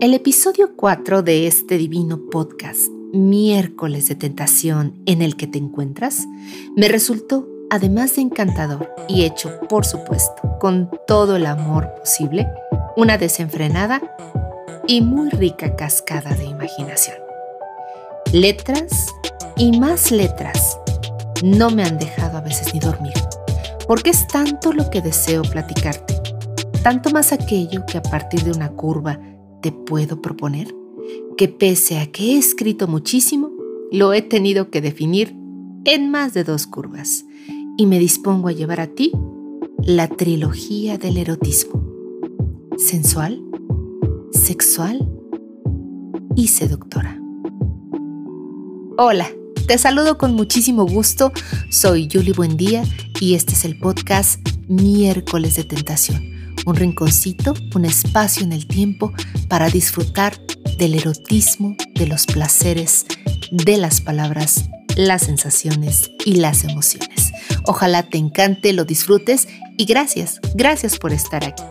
El 0.00 0.14
episodio 0.14 0.76
4 0.76 1.22
de 1.22 1.46
este 1.46 1.76
divino 1.76 2.22
podcast, 2.30 2.90
miércoles 3.12 4.08
de 4.08 4.14
tentación 4.14 4.98
en 5.04 5.20
el 5.20 5.36
que 5.36 5.46
te 5.46 5.58
encuentras, 5.58 6.26
me 6.74 6.88
resultó, 6.88 7.46
además 7.68 8.16
de 8.16 8.22
encantador 8.22 8.94
y 9.08 9.24
hecho, 9.24 9.60
por 9.68 9.84
supuesto, 9.84 10.56
con 10.58 10.90
todo 11.06 11.36
el 11.36 11.44
amor 11.44 11.94
posible, 11.98 12.48
una 12.96 13.18
desenfrenada 13.18 14.00
y 14.86 15.02
muy 15.02 15.28
rica 15.28 15.76
cascada 15.76 16.34
de 16.34 16.46
imaginación. 16.46 17.18
Letras 18.32 19.08
y 19.58 19.78
más 19.78 20.10
letras 20.10 20.78
no 21.44 21.68
me 21.68 21.84
han 21.84 21.98
dejado 21.98 22.38
a 22.38 22.40
veces 22.40 22.72
ni 22.72 22.80
dormir, 22.80 23.12
porque 23.86 24.08
es 24.08 24.26
tanto 24.26 24.72
lo 24.72 24.88
que 24.88 25.02
deseo 25.02 25.42
platicarte, 25.42 26.14
tanto 26.82 27.10
más 27.10 27.32
aquello 27.32 27.84
que 27.84 27.98
a 27.98 28.02
partir 28.02 28.44
de 28.44 28.52
una 28.52 28.70
curva 28.70 29.20
te 29.60 29.72
puedo 29.72 30.20
proponer 30.20 30.74
que 31.36 31.48
pese 31.48 31.98
a 31.98 32.06
que 32.06 32.34
he 32.34 32.38
escrito 32.38 32.86
muchísimo, 32.86 33.50
lo 33.90 34.12
he 34.12 34.22
tenido 34.22 34.70
que 34.70 34.80
definir 34.80 35.34
en 35.84 36.10
más 36.10 36.34
de 36.34 36.44
dos 36.44 36.66
curvas 36.66 37.24
y 37.76 37.86
me 37.86 37.98
dispongo 37.98 38.48
a 38.48 38.52
llevar 38.52 38.80
a 38.80 38.88
ti 38.88 39.12
la 39.82 40.08
trilogía 40.08 40.98
del 40.98 41.16
erotismo. 41.16 41.82
Sensual, 42.76 43.42
sexual 44.32 45.08
y 46.36 46.48
seductora. 46.48 47.20
Hola, 48.98 49.28
te 49.66 49.78
saludo 49.78 50.18
con 50.18 50.34
muchísimo 50.34 50.84
gusto. 50.86 51.32
Soy 51.70 52.08
Julie 52.12 52.34
Buendía 52.34 52.84
y 53.18 53.34
este 53.34 53.54
es 53.54 53.64
el 53.64 53.78
podcast 53.78 54.40
Miércoles 54.68 55.56
de 55.56 55.64
Tentación 55.64 56.39
un 56.66 56.76
rinconcito, 56.76 57.54
un 57.74 57.84
espacio 57.84 58.44
en 58.44 58.52
el 58.52 58.66
tiempo 58.66 59.12
para 59.48 59.68
disfrutar 59.68 60.38
del 60.78 60.94
erotismo, 60.94 61.76
de 61.94 62.06
los 62.06 62.26
placeres, 62.26 63.06
de 63.50 63.76
las 63.76 64.00
palabras, 64.00 64.64
las 64.96 65.22
sensaciones 65.22 66.10
y 66.24 66.34
las 66.34 66.64
emociones. 66.64 67.32
Ojalá 67.64 68.02
te 68.02 68.18
encante, 68.18 68.72
lo 68.72 68.84
disfrutes 68.84 69.48
y 69.76 69.84
gracias, 69.84 70.40
gracias 70.54 70.98
por 70.98 71.12
estar 71.12 71.44
aquí. 71.44 71.62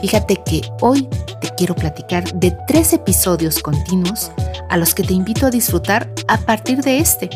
Fíjate 0.00 0.40
que 0.44 0.62
hoy 0.80 1.08
te 1.40 1.50
quiero 1.56 1.74
platicar 1.74 2.32
de 2.34 2.56
tres 2.66 2.92
episodios 2.92 3.60
continuos 3.60 4.32
a 4.68 4.76
los 4.76 4.94
que 4.94 5.04
te 5.04 5.12
invito 5.12 5.46
a 5.46 5.50
disfrutar 5.50 6.12
a 6.28 6.38
partir 6.38 6.82
de 6.82 6.98
este, 6.98 7.30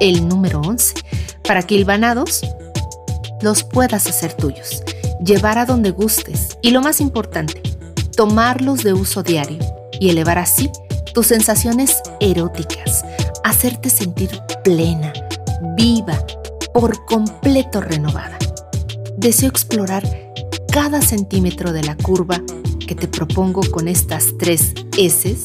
el 0.00 0.28
número 0.28 0.60
11, 0.60 0.94
para 1.44 1.62
que 1.62 1.76
hilvanados 1.76 2.42
los 3.40 3.62
puedas 3.62 4.06
hacer 4.06 4.34
tuyos 4.34 4.82
llevar 5.24 5.58
a 5.58 5.66
donde 5.66 5.90
gustes 5.90 6.58
y 6.62 6.70
lo 6.70 6.80
más 6.80 7.00
importante, 7.00 7.62
tomarlos 8.16 8.82
de 8.82 8.92
uso 8.92 9.22
diario 9.22 9.58
y 10.00 10.10
elevar 10.10 10.38
así 10.38 10.70
tus 11.14 11.26
sensaciones 11.26 12.00
eróticas, 12.20 13.04
hacerte 13.44 13.90
sentir 13.90 14.30
plena, 14.64 15.12
viva, 15.76 16.18
por 16.72 17.04
completo 17.04 17.80
renovada. 17.80 18.38
Deseo 19.16 19.48
explorar 19.48 20.04
cada 20.72 21.02
centímetro 21.02 21.72
de 21.72 21.82
la 21.82 21.96
curva 21.96 22.40
que 22.86 22.94
te 22.94 23.08
propongo 23.08 23.60
con 23.70 23.88
estas 23.88 24.28
tres 24.38 24.72
S, 24.96 25.36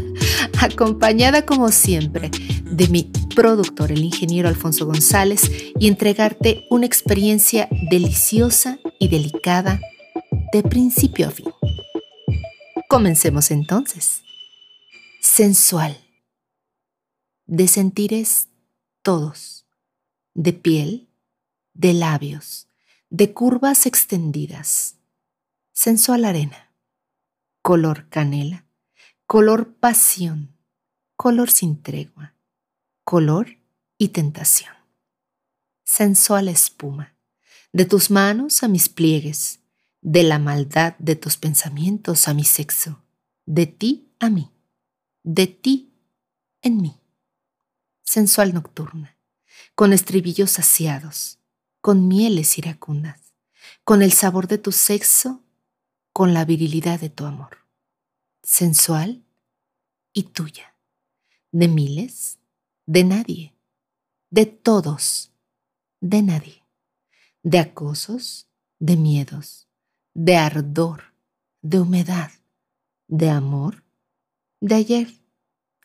acompañada 0.60 1.44
como 1.44 1.70
siempre 1.70 2.30
de 2.64 2.88
mi 2.88 3.10
productor, 3.34 3.92
el 3.92 4.04
ingeniero 4.04 4.48
Alfonso 4.48 4.86
González, 4.86 5.50
y 5.78 5.88
entregarte 5.88 6.66
una 6.70 6.86
experiencia 6.86 7.68
deliciosa 7.90 8.78
y 8.98 9.08
delicada 9.08 9.80
de 10.52 10.62
principio 10.62 11.28
a 11.28 11.30
fin. 11.30 11.52
Comencemos 12.88 13.50
entonces. 13.50 14.22
Sensual. 15.20 15.98
De 17.46 17.68
sentires 17.68 18.48
todos. 19.02 19.66
De 20.34 20.52
piel, 20.52 21.08
de 21.74 21.94
labios, 21.94 22.68
de 23.10 23.32
curvas 23.32 23.86
extendidas. 23.86 24.96
Sensual 25.72 26.24
arena. 26.24 26.72
Color 27.62 28.08
canela. 28.08 28.66
Color 29.26 29.74
pasión. 29.74 30.56
Color 31.16 31.50
sin 31.50 31.82
tregua 31.82 32.38
color 33.08 33.56
y 33.96 34.08
tentación. 34.08 34.74
Sensual 35.82 36.48
espuma, 36.48 37.16
de 37.78 37.84
tus 37.84 38.10
manos 38.10 38.64
a 38.64 38.68
mis 38.68 38.88
pliegues, 38.88 39.60
de 40.00 40.24
la 40.24 40.40
maldad 40.40 40.96
de 40.98 41.14
tus 41.14 41.36
pensamientos 41.36 42.26
a 42.26 42.34
mi 42.34 42.42
sexo, 42.42 43.04
de 43.46 43.66
ti 43.68 44.10
a 44.18 44.30
mí, 44.30 44.50
de 45.22 45.46
ti 45.46 45.92
en 46.60 46.78
mí. 46.78 47.00
Sensual 48.02 48.52
nocturna, 48.52 49.16
con 49.76 49.92
estribillos 49.92 50.50
saciados, 50.50 51.38
con 51.80 52.08
mieles 52.08 52.58
iracundas, 52.58 53.32
con 53.84 54.02
el 54.02 54.10
sabor 54.10 54.48
de 54.48 54.58
tu 54.58 54.72
sexo, 54.72 55.44
con 56.12 56.34
la 56.34 56.44
virilidad 56.44 56.98
de 56.98 57.10
tu 57.10 57.26
amor. 57.26 57.58
Sensual 58.42 59.22
y 60.12 60.24
tuya, 60.24 60.74
de 61.52 61.68
miles 61.68 62.40
de 62.86 63.04
nadie, 63.04 63.54
de 64.30 64.46
todos, 64.46 65.30
de 66.00 66.22
nadie, 66.22 66.57
de 67.42 67.58
acosos, 67.58 68.48
de 68.78 68.96
miedos, 68.96 69.68
de 70.14 70.36
ardor, 70.36 71.14
de 71.62 71.80
humedad, 71.80 72.30
de 73.06 73.30
amor, 73.30 73.84
de 74.60 74.74
ayer, 74.74 75.08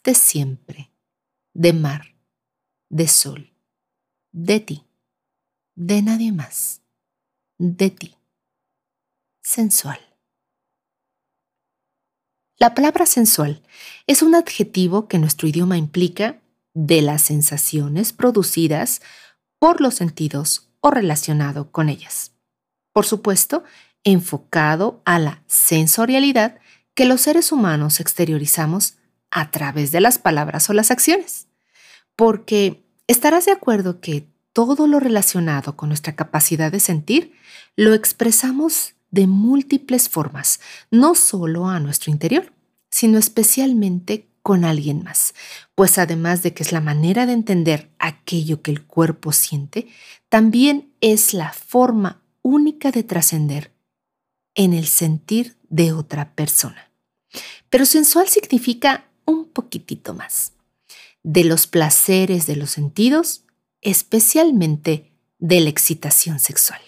de 0.04 0.16
siempre, 0.16 0.92
de 1.54 1.74
mar, 1.74 2.16
de 2.90 3.08
sol, 3.08 3.54
de 4.32 4.60
ti, 4.60 4.86
de 5.76 6.02
nadie 6.02 6.32
más, 6.32 6.82
de 7.58 7.90
ti, 7.90 8.16
sensual. 9.42 10.00
La 12.58 12.74
palabra 12.74 13.06
sensual 13.06 13.62
es 14.08 14.22
un 14.22 14.36
adjetivo 14.36 15.08
que 15.08 15.20
nuestro 15.20 15.48
idioma 15.48 15.78
implica 15.78 16.42
de 16.74 17.02
las 17.02 17.24
sensaciones 17.24 18.14
producidas 18.14 19.02
por 19.60 19.82
los 19.82 19.96
sentidos 19.96 20.73
o 20.84 20.92
relacionado 20.92 21.72
con 21.72 21.88
ellas. 21.88 22.34
Por 22.92 23.06
supuesto, 23.06 23.64
enfocado 24.04 25.02
a 25.06 25.18
la 25.18 25.42
sensorialidad 25.48 26.60
que 26.94 27.06
los 27.06 27.22
seres 27.22 27.54
humanos 27.54 28.02
exteriorizamos 28.02 28.98
a 29.32 29.50
través 29.50 29.94
de 29.94 30.02
las 30.02 30.20
palabras 30.20 30.70
o 30.70 30.74
las 30.74 30.92
acciones. 30.92 31.48
Porque 32.18 32.84
estarás 33.08 33.46
de 33.46 33.54
acuerdo 33.54 34.02
que 34.02 34.28
todo 34.52 34.86
lo 34.86 35.00
relacionado 35.00 35.78
con 35.78 35.88
nuestra 35.90 36.16
capacidad 36.16 36.72
de 36.72 36.82
sentir 36.82 37.34
lo 37.78 37.94
expresamos 37.94 38.94
de 39.10 39.26
múltiples 39.26 40.10
formas, 40.10 40.60
no 40.92 41.16
solo 41.16 41.70
a 41.70 41.80
nuestro 41.80 42.12
interior, 42.12 42.52
sino 42.92 43.18
especialmente 43.18 44.28
con 44.44 44.66
alguien 44.66 45.04
más, 45.04 45.34
pues 45.74 45.98
además 45.98 46.44
de 46.44 46.54
que 46.54 46.64
es 46.64 46.72
la 46.74 46.82
manera 46.82 47.26
de 47.26 47.34
entender 47.34 47.90
aquello 47.98 48.62
que 48.62 48.72
el 48.72 48.86
cuerpo 48.86 49.32
siente, 49.32 49.88
también 50.30 50.94
es 51.00 51.34
la 51.34 51.54
forma 51.54 52.22
única 52.42 52.92
de 52.92 53.04
trascender 53.04 53.72
en 54.54 54.74
el 54.74 54.86
sentir 54.86 55.56
de 55.70 55.94
otra 55.94 56.36
persona. 56.36 56.92
Pero 57.70 57.86
sensual 57.86 58.28
significa 58.28 59.06
un 59.26 59.46
poquitito 59.46 60.14
más. 60.14 60.52
De 61.24 61.46
los 61.46 61.66
placeres 61.66 62.46
de 62.46 62.58
los 62.58 62.72
sentidos, 62.72 63.46
especialmente 63.82 65.12
de 65.40 65.62
la 65.62 65.70
excitación 65.70 66.40
sexual. 66.40 66.82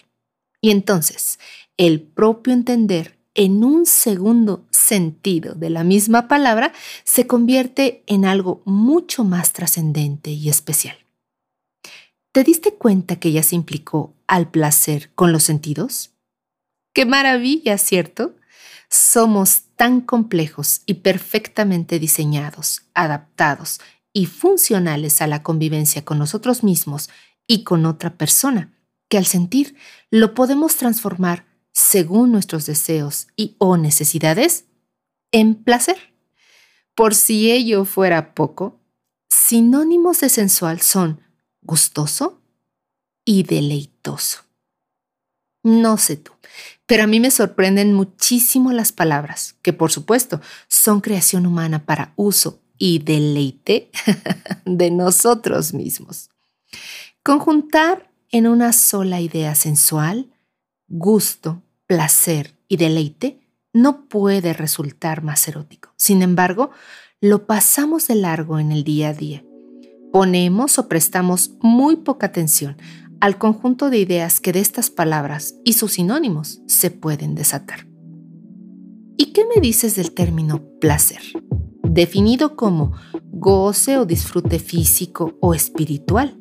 Y 0.60 0.70
entonces, 0.70 1.38
el 1.78 2.02
propio 2.02 2.52
entender 2.52 3.15
en 3.36 3.62
un 3.62 3.86
segundo 3.86 4.66
sentido 4.70 5.54
de 5.54 5.70
la 5.70 5.84
misma 5.84 6.26
palabra, 6.26 6.72
se 7.04 7.26
convierte 7.26 8.02
en 8.06 8.24
algo 8.24 8.62
mucho 8.64 9.22
más 9.22 9.52
trascendente 9.52 10.30
y 10.30 10.48
especial. 10.48 10.96
¿Te 12.32 12.42
diste 12.44 12.74
cuenta 12.74 13.16
que 13.16 13.32
ya 13.32 13.42
se 13.42 13.54
implicó 13.54 14.14
al 14.26 14.50
placer 14.50 15.10
con 15.14 15.32
los 15.32 15.44
sentidos? 15.44 16.10
¡Qué 16.92 17.06
maravilla, 17.06 17.78
¿cierto? 17.78 18.34
Somos 18.88 19.64
tan 19.76 20.00
complejos 20.00 20.80
y 20.86 20.94
perfectamente 20.94 21.98
diseñados, 21.98 22.82
adaptados 22.94 23.80
y 24.12 24.26
funcionales 24.26 25.20
a 25.20 25.26
la 25.26 25.42
convivencia 25.42 26.04
con 26.04 26.18
nosotros 26.18 26.62
mismos 26.62 27.10
y 27.46 27.64
con 27.64 27.84
otra 27.84 28.16
persona, 28.16 28.72
que 29.08 29.18
al 29.18 29.26
sentir 29.26 29.76
lo 30.10 30.32
podemos 30.34 30.76
transformar 30.76 31.44
según 31.76 32.32
nuestros 32.32 32.64
deseos 32.64 33.28
y 33.36 33.54
o 33.58 33.76
necesidades 33.76 34.64
en 35.30 35.54
placer. 35.54 36.14
Por 36.94 37.14
si 37.14 37.52
ello 37.52 37.84
fuera 37.84 38.34
poco, 38.34 38.80
sinónimos 39.28 40.20
de 40.20 40.30
sensual 40.30 40.80
son 40.80 41.20
gustoso 41.60 42.40
y 43.26 43.42
deleitoso. 43.42 44.38
No 45.62 45.98
sé 45.98 46.16
tú, 46.16 46.32
Pero 46.86 47.02
a 47.02 47.06
mí 47.06 47.20
me 47.20 47.30
sorprenden 47.30 47.92
muchísimo 47.92 48.72
las 48.72 48.92
palabras, 48.92 49.56
que 49.60 49.74
por 49.74 49.92
supuesto 49.92 50.40
son 50.68 51.02
creación 51.02 51.44
humana 51.44 51.84
para 51.84 52.14
uso 52.16 52.62
y 52.78 53.00
deleite 53.00 53.90
de 54.64 54.90
nosotros 54.90 55.74
mismos. 55.74 56.30
Conjuntar 57.22 58.10
en 58.30 58.46
una 58.46 58.72
sola 58.72 59.20
idea 59.20 59.54
sensual, 59.54 60.32
gusto, 60.88 61.62
placer 61.86 62.56
y 62.68 62.76
deleite 62.76 63.40
no 63.72 64.08
puede 64.08 64.52
resultar 64.52 65.22
más 65.22 65.46
erótico. 65.48 65.90
Sin 65.96 66.22
embargo, 66.22 66.70
lo 67.20 67.46
pasamos 67.46 68.08
de 68.08 68.14
largo 68.14 68.58
en 68.58 68.72
el 68.72 68.84
día 68.84 69.10
a 69.10 69.14
día. 69.14 69.44
Ponemos 70.12 70.78
o 70.78 70.88
prestamos 70.88 71.52
muy 71.60 71.96
poca 71.96 72.26
atención 72.26 72.76
al 73.20 73.38
conjunto 73.38 73.90
de 73.90 73.98
ideas 73.98 74.40
que 74.40 74.52
de 74.52 74.60
estas 74.60 74.90
palabras 74.90 75.54
y 75.64 75.74
sus 75.74 75.92
sinónimos 75.92 76.62
se 76.66 76.90
pueden 76.90 77.34
desatar. 77.34 77.86
¿Y 79.18 79.32
qué 79.32 79.44
me 79.54 79.60
dices 79.60 79.96
del 79.96 80.12
término 80.12 80.62
placer? 80.80 81.20
Definido 81.82 82.56
como 82.56 82.92
goce 83.30 83.98
o 83.98 84.06
disfrute 84.06 84.58
físico 84.58 85.36
o 85.40 85.54
espiritual, 85.54 86.38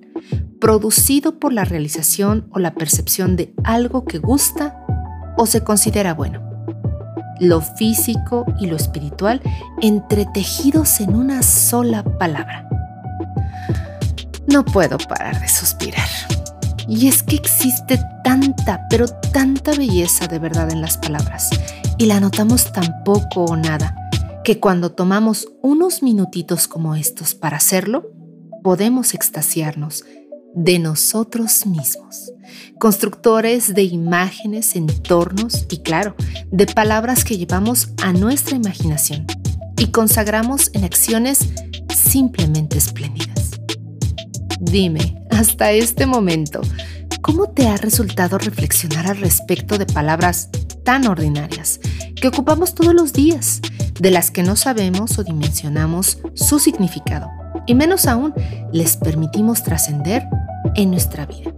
producido 0.59 1.39
por 1.39 1.53
la 1.53 1.65
realización 1.65 2.47
o 2.51 2.59
la 2.59 2.75
percepción 2.75 3.35
de 3.35 3.53
algo 3.63 4.05
que 4.05 4.19
gusta 4.19 4.84
o 5.37 5.45
se 5.45 5.63
considera 5.63 6.13
bueno. 6.13 6.41
Lo 7.39 7.61
físico 7.61 8.45
y 8.59 8.67
lo 8.67 8.75
espiritual 8.75 9.41
entretejidos 9.81 11.01
en 11.01 11.15
una 11.15 11.43
sola 11.43 12.03
palabra. 12.03 12.67
No 14.47 14.63
puedo 14.63 14.97
parar 14.97 15.39
de 15.41 15.49
suspirar. 15.49 16.07
Y 16.87 17.07
es 17.07 17.23
que 17.23 17.35
existe 17.35 17.99
tanta, 18.23 18.87
pero 18.89 19.07
tanta 19.07 19.71
belleza 19.71 20.27
de 20.27 20.39
verdad 20.39 20.71
en 20.71 20.81
las 20.81 20.97
palabras, 20.97 21.49
y 21.97 22.05
la 22.05 22.19
notamos 22.19 22.71
tan 22.71 23.03
poco 23.03 23.45
o 23.45 23.55
nada, 23.55 23.95
que 24.43 24.59
cuando 24.59 24.91
tomamos 24.91 25.47
unos 25.63 26.03
minutitos 26.03 26.67
como 26.67 26.95
estos 26.95 27.33
para 27.33 27.57
hacerlo, 27.57 28.11
podemos 28.63 29.13
extasiarnos 29.13 30.05
de 30.55 30.79
nosotros 30.79 31.65
mismos, 31.65 32.31
constructores 32.79 33.75
de 33.75 33.83
imágenes, 33.83 34.75
entornos 34.75 35.65
y 35.69 35.79
claro, 35.79 36.15
de 36.51 36.65
palabras 36.65 37.23
que 37.23 37.37
llevamos 37.37 37.89
a 38.01 38.13
nuestra 38.13 38.55
imaginación 38.55 39.27
y 39.77 39.87
consagramos 39.87 40.71
en 40.73 40.85
acciones 40.85 41.39
simplemente 41.93 42.77
espléndidas. 42.77 43.51
Dime, 44.61 45.21
hasta 45.31 45.71
este 45.71 46.05
momento, 46.05 46.61
¿cómo 47.21 47.49
te 47.49 47.67
ha 47.67 47.75
resultado 47.75 48.37
reflexionar 48.37 49.07
al 49.07 49.17
respecto 49.17 49.77
de 49.77 49.85
palabras 49.85 50.49
tan 50.83 51.07
ordinarias 51.07 51.81
que 52.15 52.29
ocupamos 52.29 52.73
todos 52.73 52.93
los 52.93 53.11
días, 53.11 53.59
de 53.99 54.11
las 54.11 54.31
que 54.31 54.43
no 54.43 54.55
sabemos 54.55 55.19
o 55.19 55.23
dimensionamos 55.23 56.19
su 56.35 56.59
significado? 56.59 57.29
Y 57.67 57.75
menos 57.75 58.05
aún, 58.05 58.33
les 58.71 58.95
permitimos 58.95 59.63
trascender 59.63 60.23
en 60.75 60.91
nuestra 60.91 61.25
vida. 61.25 61.51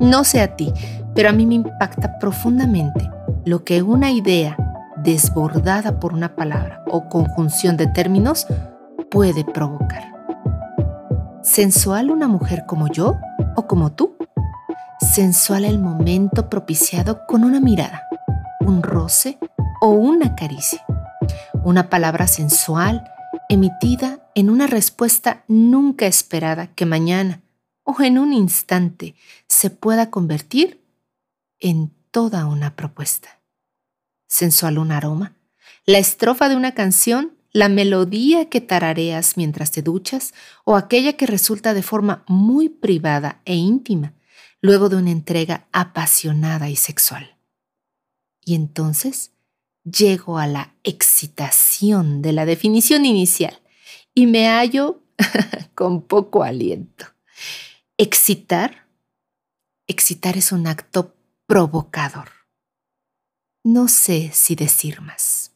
No 0.00 0.24
sé 0.24 0.40
a 0.40 0.56
ti, 0.56 0.72
pero 1.14 1.28
a 1.28 1.32
mí 1.32 1.46
me 1.46 1.54
impacta 1.54 2.18
profundamente 2.18 3.08
lo 3.44 3.64
que 3.64 3.82
una 3.82 4.10
idea 4.10 4.56
desbordada 4.96 6.00
por 6.00 6.14
una 6.14 6.34
palabra 6.34 6.82
o 6.90 7.08
conjunción 7.08 7.76
de 7.76 7.86
términos 7.86 8.46
puede 9.10 9.44
provocar. 9.44 10.12
¿Sensual 11.42 12.10
una 12.10 12.26
mujer 12.26 12.64
como 12.66 12.88
yo 12.88 13.18
o 13.54 13.66
como 13.66 13.92
tú? 13.92 14.16
Sensual 15.00 15.64
el 15.64 15.78
momento 15.78 16.48
propiciado 16.48 17.26
con 17.26 17.44
una 17.44 17.60
mirada, 17.60 18.02
un 18.60 18.82
roce 18.82 19.38
o 19.80 19.90
una 19.90 20.34
caricia. 20.34 20.84
Una 21.62 21.90
palabra 21.90 22.26
sensual 22.26 23.04
emitida 23.48 24.18
en 24.34 24.50
una 24.50 24.66
respuesta 24.66 25.44
nunca 25.48 26.06
esperada 26.06 26.68
que 26.68 26.86
mañana 26.86 27.43
en 28.02 28.18
un 28.18 28.32
instante 28.32 29.14
se 29.46 29.70
pueda 29.70 30.10
convertir 30.10 30.82
en 31.60 31.92
toda 32.10 32.46
una 32.46 32.76
propuesta. 32.76 33.40
Sensual 34.26 34.78
un 34.78 34.92
aroma, 34.92 35.36
la 35.86 35.98
estrofa 35.98 36.48
de 36.48 36.56
una 36.56 36.72
canción 36.72 37.32
la 37.54 37.68
melodía 37.68 38.50
que 38.50 38.60
tarareas 38.60 39.36
mientras 39.36 39.70
te 39.70 39.80
duchas 39.80 40.34
o 40.64 40.76
aquella 40.76 41.14
que 41.14 41.24
resulta 41.24 41.72
de 41.72 41.82
forma 41.82 42.24
muy 42.26 42.68
privada 42.68 43.40
e 43.44 43.54
íntima 43.54 44.12
luego 44.60 44.88
de 44.88 44.96
una 44.96 45.12
entrega 45.12 45.68
apasionada 45.72 46.68
y 46.68 46.74
sexual. 46.74 47.36
Y 48.44 48.56
entonces 48.56 49.30
llego 49.84 50.38
a 50.38 50.48
la 50.48 50.74
excitación 50.82 52.22
de 52.22 52.32
la 52.32 52.44
definición 52.44 53.06
inicial 53.06 53.56
y 54.14 54.26
me 54.26 54.48
hallo 54.48 55.00
con 55.76 56.02
poco 56.02 56.42
aliento. 56.42 57.13
Excitar, 57.96 58.88
excitar 59.86 60.36
es 60.36 60.52
un 60.52 60.66
acto 60.66 61.14
provocador. 61.46 62.30
No 63.62 63.88
sé 63.88 64.30
si 64.32 64.54
decir 64.54 65.00
más 65.00 65.54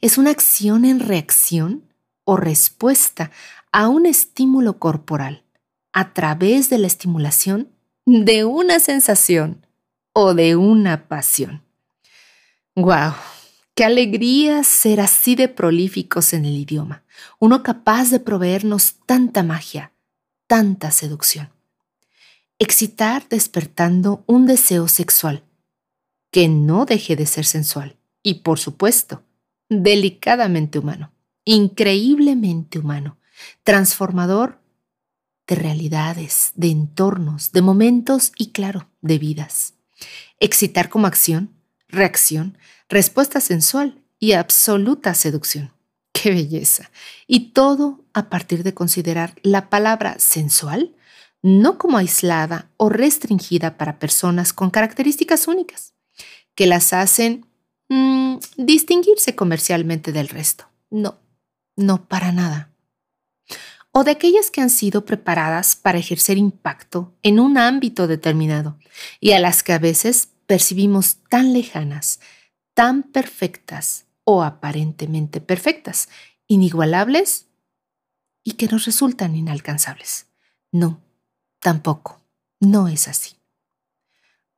es 0.00 0.18
una 0.18 0.30
acción 0.30 0.84
en 0.84 1.00
reacción 1.00 1.84
o 2.24 2.36
respuesta 2.36 3.30
a 3.72 3.88
un 3.88 4.06
estímulo 4.06 4.78
corporal 4.78 5.44
a 5.92 6.12
través 6.12 6.70
de 6.70 6.78
la 6.78 6.86
estimulación 6.86 7.70
de 8.06 8.44
una 8.44 8.80
sensación 8.80 9.66
o 10.12 10.34
de 10.34 10.56
una 10.56 11.08
pasión. 11.08 11.62
¡Wow! 12.74 13.14
¡Qué 13.74 13.84
alegría 13.84 14.64
ser 14.64 15.00
así 15.00 15.34
de 15.34 15.48
prolíficos 15.48 16.32
en 16.32 16.44
el 16.44 16.56
idioma! 16.56 17.04
Uno 17.38 17.62
capaz 17.62 18.10
de 18.10 18.20
proveernos 18.20 18.94
tanta 19.06 19.42
magia, 19.42 19.92
tanta 20.48 20.90
seducción. 20.90 21.50
Excitar 22.58 23.28
despertando 23.28 24.24
un 24.26 24.46
deseo 24.46 24.88
sexual 24.88 25.44
que 26.32 26.48
no 26.48 26.86
deje 26.86 27.14
de 27.14 27.26
ser 27.26 27.44
sensual 27.44 27.96
y, 28.22 28.34
por 28.40 28.58
supuesto, 28.58 29.22
delicadamente 29.68 30.78
humano, 30.78 31.12
increíblemente 31.44 32.78
humano, 32.78 33.18
transformador 33.62 34.60
de 35.46 35.54
realidades, 35.54 36.52
de 36.56 36.68
entornos, 36.70 37.52
de 37.52 37.62
momentos 37.62 38.32
y, 38.36 38.50
claro, 38.50 38.90
de 39.00 39.18
vidas. 39.18 39.74
Excitar 40.40 40.88
como 40.88 41.06
acción, 41.06 41.54
reacción, 41.88 42.58
respuesta 42.88 43.40
sensual 43.40 44.02
y 44.18 44.32
absoluta 44.32 45.14
seducción. 45.14 45.72
¡Qué 46.22 46.30
belleza! 46.30 46.90
Y 47.26 47.50
todo 47.50 48.04
a 48.14 48.28
partir 48.28 48.62
de 48.62 48.74
considerar 48.74 49.34
la 49.42 49.68
palabra 49.70 50.18
sensual 50.18 50.94
no 51.40 51.78
como 51.78 51.98
aislada 51.98 52.70
o 52.76 52.88
restringida 52.88 53.76
para 53.76 54.00
personas 54.00 54.52
con 54.52 54.70
características 54.70 55.46
únicas, 55.46 55.94
que 56.56 56.66
las 56.66 56.92
hacen 56.92 57.48
Mm, 57.88 58.36
distinguirse 58.56 59.34
comercialmente 59.34 60.12
del 60.12 60.28
resto. 60.28 60.68
No, 60.90 61.18
no 61.76 62.06
para 62.06 62.32
nada. 62.32 62.70
O 63.92 64.04
de 64.04 64.10
aquellas 64.10 64.50
que 64.50 64.60
han 64.60 64.70
sido 64.70 65.04
preparadas 65.04 65.74
para 65.74 65.98
ejercer 65.98 66.36
impacto 66.36 67.14
en 67.22 67.40
un 67.40 67.56
ámbito 67.56 68.06
determinado 68.06 68.78
y 69.20 69.32
a 69.32 69.40
las 69.40 69.62
que 69.62 69.72
a 69.72 69.78
veces 69.78 70.28
percibimos 70.46 71.16
tan 71.30 71.52
lejanas, 71.52 72.20
tan 72.74 73.02
perfectas 73.02 74.04
o 74.30 74.42
aparentemente 74.42 75.40
perfectas, 75.40 76.10
inigualables 76.48 77.46
y 78.44 78.52
que 78.52 78.66
nos 78.66 78.84
resultan 78.84 79.34
inalcanzables. 79.34 80.26
No, 80.70 81.00
tampoco, 81.60 82.20
no 82.60 82.88
es 82.88 83.08
así. 83.08 83.36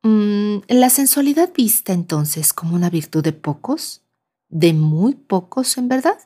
Mm, 0.03 0.57
¿La 0.67 0.89
sensualidad 0.89 1.53
vista 1.55 1.93
entonces 1.93 2.51
como 2.51 2.75
una 2.75 2.89
virtud 2.89 3.23
de 3.23 3.31
pocos? 3.31 4.01
¿De 4.49 4.73
muy 4.73 5.13
pocos 5.15 5.77
en 5.77 5.87
verdad? 5.87 6.19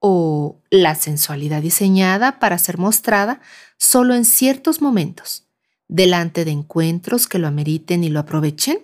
¿O 0.00 0.58
la 0.70 0.96
sensualidad 0.96 1.62
diseñada 1.62 2.40
para 2.40 2.58
ser 2.58 2.78
mostrada 2.78 3.40
solo 3.76 4.12
en 4.16 4.24
ciertos 4.24 4.82
momentos, 4.82 5.46
delante 5.86 6.44
de 6.44 6.50
encuentros 6.50 7.28
que 7.28 7.38
lo 7.38 7.46
ameriten 7.46 8.02
y 8.02 8.08
lo 8.08 8.18
aprovechen? 8.18 8.80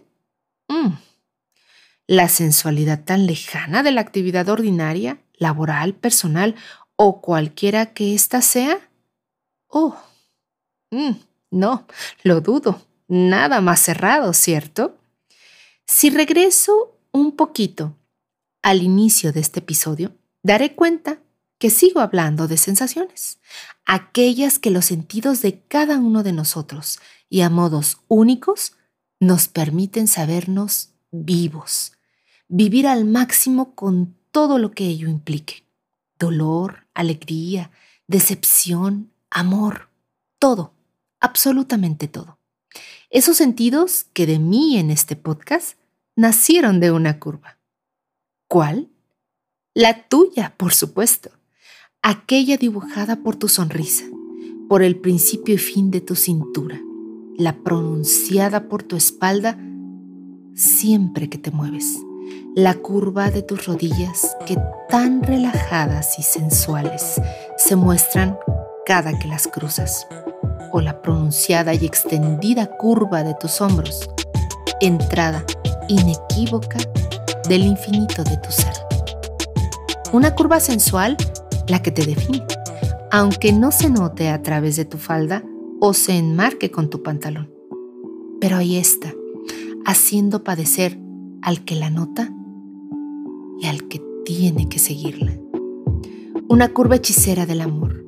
Mm. 0.69 1.06
¿La 2.09 2.29
sensualidad 2.29 3.05
tan 3.05 3.27
lejana 3.27 3.83
de 3.83 3.91
la 3.91 4.01
actividad 4.01 4.49
ordinaria, 4.49 5.19
laboral, 5.35 5.95
personal 5.95 6.55
o 6.95 7.21
cualquiera 7.21 7.93
que 7.95 8.15
ésta 8.15 8.43
sea? 8.43 8.91
Oh, 9.67 9.97
mm, 10.91 11.13
no, 11.51 11.87
lo 12.23 12.41
dudo 12.41 12.87
nada 13.09 13.61
más 13.61 13.81
cerrado, 13.81 14.33
¿cierto? 14.33 14.99
Si 15.87 16.11
regreso 16.11 16.99
un 17.13 17.33
poquito 17.37 17.97
al 18.63 18.83
inicio 18.83 19.33
de 19.33 19.41
este 19.41 19.61
episodio, 19.61 20.17
daré 20.43 20.75
cuenta 20.75 21.19
que 21.59 21.71
sigo 21.71 22.01
hablando 22.01 22.49
de 22.49 22.57
sensaciones, 22.57 23.39
aquellas 23.85 24.59
que 24.59 24.71
los 24.71 24.87
sentidos 24.87 25.41
de 25.43 25.63
cada 25.63 25.99
uno 25.99 26.23
de 26.23 26.33
nosotros 26.33 26.99
y 27.29 27.41
a 27.41 27.51
modos 27.51 27.99
únicos 28.09 28.75
nos 29.21 29.49
permiten 29.49 30.09
sabernos 30.09 30.91
vivos, 31.11 31.96
vivir 32.49 32.87
al 32.87 33.05
máximo 33.05 33.75
con 33.75 34.15
todo 34.31 34.59
lo 34.59 34.73
que 34.73 34.87
ello 34.87 35.09
implique. 35.09 35.65
Dolor, 36.19 36.87
alegría, 36.95 37.71
decepción, 38.07 39.11
amor, 39.31 39.89
todo, 40.39 40.73
absolutamente 41.21 42.09
todo. 42.09 42.39
Esos 43.11 43.37
sentidos 43.37 44.05
que 44.13 44.27
de 44.27 44.39
mí 44.39 44.79
en 44.79 44.91
este 44.91 45.17
podcast 45.17 45.79
nacieron 46.17 46.81
de 46.81 46.91
una 46.91 47.19
curva. 47.19 47.59
¿Cuál? 48.49 48.89
La 49.75 50.09
tuya, 50.09 50.55
por 50.57 50.73
supuesto. 50.73 51.31
Aquella 52.03 52.57
dibujada 52.57 53.17
por 53.17 53.37
tu 53.37 53.49
sonrisa, 53.49 54.05
por 54.69 54.83
el 54.83 54.97
principio 54.99 55.55
y 55.55 55.59
fin 55.59 55.91
de 55.91 56.01
tu 56.01 56.15
cintura, 56.15 56.81
la 57.37 57.63
pronunciada 57.63 58.69
por 58.69 58.83
tu 58.83 58.97
espalda 58.97 59.59
siempre 60.55 61.29
que 61.29 61.39
te 61.39 61.51
mueves, 61.51 61.99
la 62.57 62.73
curva 62.73 63.31
de 63.31 63.43
tus 63.43 63.67
rodillas 63.67 64.35
que 64.47 64.57
tan 64.89 65.23
relajadas 65.23 66.19
y 66.19 66.23
sensuales 66.23 67.21
se 67.59 67.77
muestran 67.77 68.39
cada 68.87 69.19
que 69.19 69.29
las 69.29 69.47
cruzas, 69.47 70.07
o 70.73 70.81
la 70.81 71.03
pronunciada 71.03 71.75
y 71.75 71.85
extendida 71.85 72.65
curva 72.79 73.23
de 73.25 73.35
tus 73.35 73.61
hombros, 73.61 74.09
entrada 74.81 75.45
inequívoca 75.89 76.79
del 77.47 77.63
infinito 77.63 78.25
de 78.25 78.39
tu 78.39 78.51
ser. 78.51 78.73
Una 80.15 80.35
curva 80.35 80.59
sensual, 80.59 81.19
la 81.69 81.83
que 81.83 81.91
te 81.91 82.07
define, 82.07 82.47
aunque 83.11 83.53
no 83.53 83.71
se 83.71 83.91
note 83.91 84.31
a 84.31 84.41
través 84.41 84.77
de 84.77 84.87
tu 84.87 84.97
falda 84.97 85.45
o 85.79 85.93
se 85.93 86.17
enmarque 86.17 86.71
con 86.71 86.89
tu 86.89 87.03
pantalón. 87.03 87.53
Pero 88.41 88.57
ahí 88.57 88.79
está, 88.79 89.13
haciendo 89.85 90.43
padecer 90.43 90.99
al 91.43 91.63
que 91.63 91.75
la 91.75 91.91
nota 91.91 92.33
y 93.61 93.67
al 93.67 93.89
que 93.89 94.03
tiene 94.25 94.69
que 94.69 94.79
seguirla. 94.79 95.39
Una 96.49 96.73
curva 96.73 96.97
hechicera 96.97 97.47
del 97.47 97.61
amor, 97.61 98.05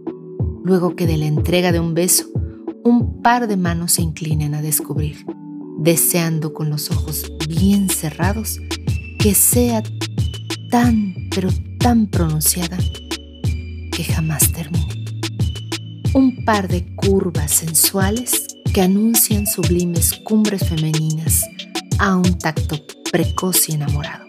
luego 0.64 0.96
que 0.96 1.06
de 1.06 1.16
la 1.16 1.26
entrega 1.26 1.72
de 1.72 1.80
un 1.80 1.94
beso, 1.94 2.26
un 2.84 3.22
par 3.22 3.48
de 3.48 3.56
manos 3.56 3.92
se 3.92 4.02
inclinen 4.02 4.54
a 4.54 4.62
descubrir, 4.62 5.26
deseando 5.78 6.52
con 6.52 6.70
los 6.70 6.90
ojos 6.90 7.30
bien 7.48 7.88
cerrados 7.88 8.60
que 9.18 9.34
sea 9.34 9.82
tan, 10.70 11.14
pero 11.34 11.48
tan 11.78 12.06
pronunciada 12.06 12.78
que 13.92 14.04
jamás 14.04 14.52
termine. 14.52 15.04
Un 16.14 16.44
par 16.44 16.68
de 16.68 16.86
curvas 16.94 17.50
sensuales 17.50 18.46
que 18.72 18.82
anuncian 18.82 19.46
sublimes 19.46 20.14
cumbres 20.24 20.68
femeninas 20.68 21.44
a 21.98 22.16
un 22.16 22.38
tacto 22.38 22.76
precoz 23.10 23.68
y 23.68 23.72
enamorado. 23.72 24.27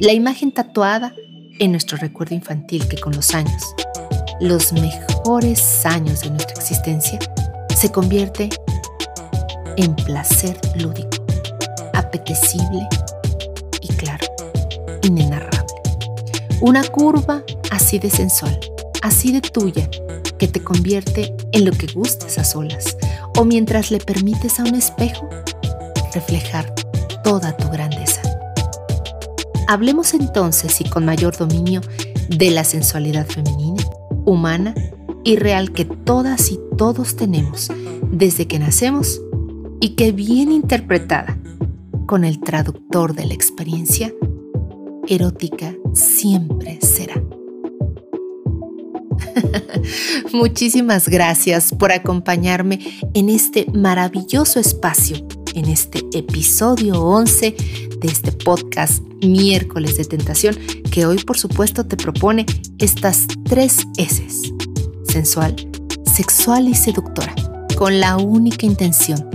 La 0.00 0.14
imagen 0.14 0.50
tatuada 0.50 1.14
en 1.58 1.72
nuestro 1.72 1.98
recuerdo 1.98 2.34
infantil 2.34 2.88
que 2.88 2.96
con 2.96 3.14
los 3.14 3.34
años, 3.34 3.74
los 4.40 4.72
mejores 4.72 5.84
años 5.84 6.22
de 6.22 6.30
nuestra 6.30 6.54
existencia, 6.54 7.18
se 7.76 7.92
convierte 7.92 8.48
en 9.76 9.94
placer 9.94 10.58
lúdico, 10.76 11.22
apetecible 11.92 12.88
y 13.82 13.88
claro, 13.88 14.26
inenarrable. 15.02 15.74
Una 16.62 16.82
curva 16.84 17.42
así 17.70 17.98
de 17.98 18.08
sensual, 18.08 18.58
así 19.02 19.32
de 19.32 19.42
tuya, 19.42 19.86
que 20.38 20.48
te 20.48 20.64
convierte 20.64 21.36
en 21.52 21.66
lo 21.66 21.72
que 21.72 21.88
gustes 21.88 22.38
a 22.38 22.44
solas 22.44 22.96
o 23.36 23.44
mientras 23.44 23.90
le 23.90 23.98
permites 23.98 24.60
a 24.60 24.62
un 24.64 24.76
espejo 24.76 25.28
reflejar 26.14 26.74
toda 27.22 27.54
tu 27.54 27.68
grandeza. 27.68 27.89
Hablemos 29.70 30.14
entonces 30.14 30.80
y 30.80 30.84
con 30.90 31.04
mayor 31.04 31.36
dominio 31.36 31.80
de 32.28 32.50
la 32.50 32.64
sensualidad 32.64 33.24
femenina, 33.24 33.80
humana 34.24 34.74
y 35.22 35.36
real 35.36 35.70
que 35.70 35.84
todas 35.84 36.50
y 36.50 36.58
todos 36.76 37.14
tenemos 37.14 37.70
desde 38.10 38.48
que 38.48 38.58
nacemos 38.58 39.20
y 39.80 39.90
que 39.90 40.10
bien 40.10 40.50
interpretada 40.50 41.38
con 42.06 42.24
el 42.24 42.40
traductor 42.40 43.14
de 43.14 43.26
la 43.26 43.34
experiencia, 43.34 44.12
erótica 45.06 45.76
siempre 45.94 46.80
será. 46.80 47.22
Muchísimas 50.32 51.08
gracias 51.08 51.72
por 51.78 51.92
acompañarme 51.92 52.80
en 53.14 53.28
este 53.28 53.66
maravilloso 53.72 54.58
espacio, 54.58 55.28
en 55.60 55.68
este 55.68 56.02
episodio 56.14 57.02
11 57.02 57.54
de 58.00 58.08
este 58.08 58.32
podcast 58.32 59.02
Miércoles 59.22 59.98
de 59.98 60.06
Tentación, 60.06 60.58
que 60.90 61.04
hoy 61.04 61.18
por 61.18 61.36
supuesto 61.36 61.84
te 61.84 61.98
propone 61.98 62.46
estas 62.78 63.26
tres 63.44 63.86
S, 63.98 64.26
sensual, 65.06 65.54
sexual 66.10 66.66
y 66.66 66.74
seductora, 66.74 67.34
con 67.76 68.00
la 68.00 68.16
única 68.16 68.64
intención 68.64 69.28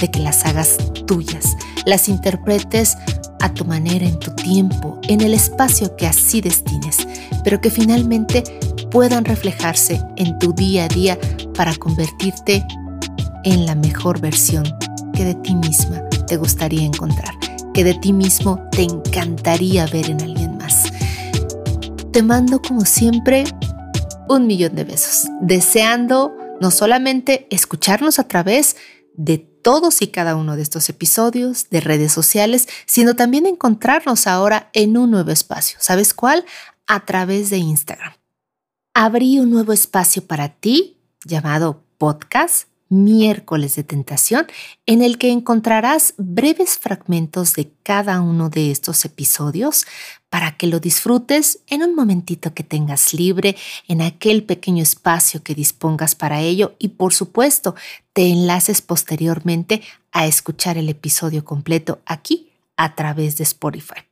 de 0.00 0.10
que 0.10 0.20
las 0.20 0.46
hagas 0.46 0.78
tuyas, 1.06 1.56
las 1.84 2.08
interpretes 2.08 2.96
a 3.40 3.52
tu 3.52 3.66
manera, 3.66 4.06
en 4.06 4.18
tu 4.18 4.30
tiempo, 4.34 4.98
en 5.08 5.20
el 5.20 5.34
espacio 5.34 5.94
que 5.96 6.06
así 6.06 6.40
destines, 6.40 7.06
pero 7.44 7.60
que 7.60 7.70
finalmente 7.70 8.42
puedan 8.90 9.26
reflejarse 9.26 10.00
en 10.16 10.38
tu 10.38 10.54
día 10.54 10.86
a 10.86 10.88
día 10.88 11.18
para 11.54 11.74
convertirte 11.74 12.64
en 13.44 13.66
la 13.66 13.74
mejor 13.74 14.22
versión 14.22 14.64
que 15.16 15.24
de 15.24 15.34
ti 15.34 15.54
misma 15.54 16.06
te 16.28 16.36
gustaría 16.36 16.84
encontrar, 16.84 17.34
que 17.72 17.84
de 17.84 17.94
ti 17.94 18.12
mismo 18.12 18.62
te 18.70 18.82
encantaría 18.82 19.86
ver 19.86 20.10
en 20.10 20.20
alguien 20.20 20.58
más. 20.58 20.84
Te 22.12 22.22
mando 22.22 22.60
como 22.60 22.84
siempre 22.84 23.44
un 24.28 24.46
millón 24.46 24.74
de 24.74 24.84
besos, 24.84 25.28
deseando 25.40 26.36
no 26.60 26.70
solamente 26.70 27.46
escucharnos 27.50 28.18
a 28.18 28.24
través 28.24 28.76
de 29.14 29.38
todos 29.38 30.02
y 30.02 30.08
cada 30.08 30.36
uno 30.36 30.54
de 30.54 30.62
estos 30.62 30.88
episodios 30.90 31.70
de 31.70 31.80
redes 31.80 32.12
sociales, 32.12 32.68
sino 32.84 33.16
también 33.16 33.46
encontrarnos 33.46 34.26
ahora 34.26 34.68
en 34.74 34.98
un 34.98 35.10
nuevo 35.10 35.30
espacio. 35.30 35.78
¿Sabes 35.80 36.12
cuál? 36.12 36.44
A 36.86 37.04
través 37.06 37.48
de 37.50 37.56
Instagram. 37.56 38.12
Abrí 38.92 39.38
un 39.38 39.50
nuevo 39.50 39.72
espacio 39.72 40.26
para 40.26 40.50
ti 40.50 40.98
llamado 41.24 41.82
podcast 41.98 42.68
miércoles 42.88 43.74
de 43.76 43.84
tentación, 43.84 44.46
en 44.86 45.02
el 45.02 45.18
que 45.18 45.30
encontrarás 45.30 46.14
breves 46.16 46.78
fragmentos 46.78 47.54
de 47.54 47.70
cada 47.82 48.20
uno 48.20 48.48
de 48.48 48.70
estos 48.70 49.04
episodios 49.04 49.86
para 50.28 50.56
que 50.56 50.66
lo 50.66 50.80
disfrutes 50.80 51.60
en 51.66 51.82
un 51.82 51.94
momentito 51.94 52.54
que 52.54 52.62
tengas 52.62 53.14
libre, 53.14 53.56
en 53.88 54.02
aquel 54.02 54.44
pequeño 54.44 54.82
espacio 54.82 55.42
que 55.42 55.54
dispongas 55.54 56.14
para 56.14 56.40
ello 56.40 56.74
y 56.78 56.88
por 56.88 57.14
supuesto 57.14 57.74
te 58.12 58.28
enlaces 58.28 58.82
posteriormente 58.82 59.82
a 60.12 60.26
escuchar 60.26 60.78
el 60.78 60.88
episodio 60.88 61.44
completo 61.44 62.00
aquí 62.06 62.50
a 62.76 62.94
través 62.94 63.36
de 63.36 63.44
Spotify. 63.44 64.02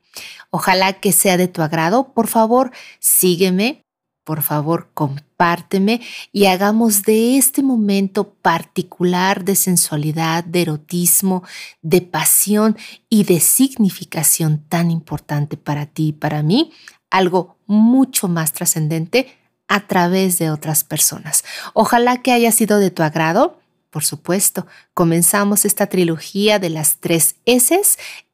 Ojalá 0.50 0.94
que 0.94 1.12
sea 1.12 1.36
de 1.36 1.48
tu 1.48 1.62
agrado. 1.62 2.12
Por 2.14 2.28
favor, 2.28 2.70
sígueme 3.00 3.83
por 4.24 4.42
favor, 4.42 4.88
compárteme 4.94 6.00
y 6.32 6.46
hagamos 6.46 7.02
de 7.02 7.36
este 7.36 7.62
momento 7.62 8.30
particular 8.32 9.44
de 9.44 9.54
sensualidad, 9.54 10.44
de 10.44 10.62
erotismo, 10.62 11.44
de 11.82 12.00
pasión 12.00 12.76
y 13.08 13.24
de 13.24 13.40
significación 13.40 14.64
tan 14.68 14.90
importante 14.90 15.56
para 15.56 15.86
ti 15.86 16.08
y 16.08 16.12
para 16.12 16.42
mí, 16.42 16.72
algo 17.10 17.58
mucho 17.66 18.26
más 18.26 18.52
trascendente 18.52 19.28
a 19.68 19.86
través 19.86 20.38
de 20.38 20.50
otras 20.50 20.84
personas. 20.84 21.44
Ojalá 21.74 22.22
que 22.22 22.32
haya 22.32 22.50
sido 22.50 22.78
de 22.78 22.90
tu 22.90 23.02
agrado 23.02 23.60
por 23.94 24.02
supuesto, 24.02 24.66
comenzamos 24.92 25.64
esta 25.64 25.86
trilogía 25.86 26.58
de 26.58 26.68
las 26.68 26.96
tres 26.98 27.36
S 27.46 27.80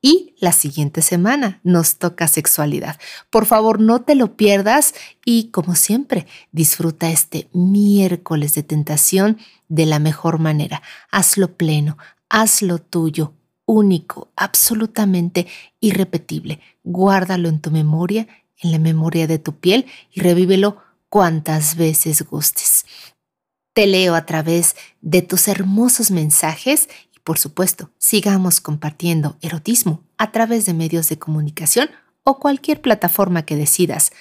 y 0.01 0.35
la 0.41 0.53
siguiente 0.53 1.03
semana 1.03 1.61
nos 1.65 1.99
toca 1.99 2.29
sexualidad. 2.29 2.99
Por 3.29 3.45
favor, 3.45 3.79
no 3.79 4.01
te 4.01 4.15
lo 4.15 4.39
pierdas 4.39 4.95
y 5.23 5.51
como 5.51 5.75
siempre, 5.75 6.27
disfruta 6.51 7.11
este 7.11 7.51
miércoles 7.53 8.55
de 8.55 8.63
tentación 8.63 9.37
de 9.69 9.85
la 9.85 9.99
mejor 9.99 10.39
manera. 10.39 10.81
Hazlo 11.11 11.55
pleno, 11.59 11.99
hazlo 12.31 12.79
tuyo, 12.79 13.35
único, 13.67 14.31
absolutamente 14.37 15.47
irrepetible. 15.79 16.61
Guárdalo 16.85 17.51
en 17.51 17.61
tu 17.61 17.71
memoria, 17.71 18.27
en 18.63 18.73
la 18.73 18.79
memoria 18.79 19.27
de 19.27 19.39
tu 19.39 19.57
piel 19.57 19.85
y 20.11 20.23
revívelo 20.23 20.79
cuantas 21.11 21.77
veces 21.77 22.23
gustes. 22.23 22.87
Te 23.81 23.87
leo 23.87 24.15
a 24.15 24.27
través 24.27 24.77
de 25.01 25.23
tus 25.23 25.49
hermosos 25.49 26.11
mensajes 26.11 26.91
y 27.15 27.19
por 27.21 27.39
supuesto, 27.39 27.91
sigamos 27.97 28.61
compartiendo 28.61 29.39
erotismo 29.41 30.05
a 30.19 30.33
través 30.33 30.67
de 30.67 30.75
medios 30.75 31.09
de 31.09 31.19
comunicación 31.19 31.89
o 32.23 32.39
cualquier 32.39 32.83
plataforma 32.83 33.47
que 33.47 33.57
decidas 33.57 34.13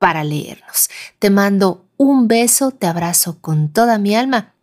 para 0.00 0.24
leernos. 0.24 0.90
Te 1.20 1.30
mando 1.30 1.86
un 1.96 2.26
beso, 2.26 2.72
te 2.72 2.88
abrazo 2.88 3.40
con 3.40 3.72
toda 3.72 3.98
mi 3.98 4.16
alma 4.16 4.56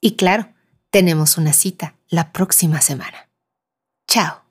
y 0.00 0.12
claro, 0.14 0.50
tenemos 0.90 1.36
una 1.36 1.52
cita 1.52 1.96
la 2.08 2.30
próxima 2.30 2.80
semana. 2.82 3.28
Chao. 4.06 4.45